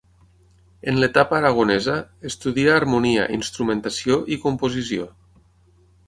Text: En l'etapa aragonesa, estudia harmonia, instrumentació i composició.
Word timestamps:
En 0.91 0.95
l'etapa 1.01 1.35
aragonesa, 1.39 1.97
estudia 2.29 2.73
harmonia, 2.77 3.27
instrumentació 3.35 4.17
i 4.37 4.39
composició. 4.47 5.07